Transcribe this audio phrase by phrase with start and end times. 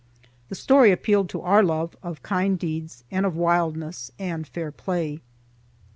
[0.49, 5.21] The story appealed to our love of kind deeds and of wildness and fair play.